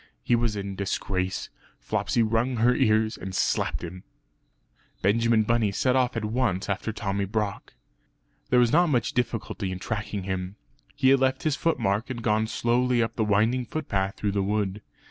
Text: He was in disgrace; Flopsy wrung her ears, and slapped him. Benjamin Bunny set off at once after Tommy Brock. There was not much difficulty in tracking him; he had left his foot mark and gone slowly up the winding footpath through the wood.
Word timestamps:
He 0.23 0.35
was 0.35 0.55
in 0.55 0.75
disgrace; 0.75 1.51
Flopsy 1.79 2.23
wrung 2.23 2.55
her 2.55 2.73
ears, 2.73 3.17
and 3.17 3.35
slapped 3.35 3.83
him. 3.83 4.03
Benjamin 5.03 5.43
Bunny 5.43 5.71
set 5.71 5.95
off 5.95 6.17
at 6.17 6.25
once 6.25 6.67
after 6.69 6.91
Tommy 6.91 7.25
Brock. 7.25 7.75
There 8.49 8.57
was 8.59 8.71
not 8.71 8.87
much 8.87 9.13
difficulty 9.13 9.71
in 9.71 9.77
tracking 9.77 10.23
him; 10.23 10.55
he 10.95 11.09
had 11.09 11.19
left 11.19 11.43
his 11.43 11.55
foot 11.55 11.77
mark 11.77 12.09
and 12.09 12.23
gone 12.23 12.47
slowly 12.47 12.99
up 13.03 13.15
the 13.15 13.23
winding 13.23 13.67
footpath 13.67 14.15
through 14.15 14.31
the 14.31 14.41
wood. 14.41 14.81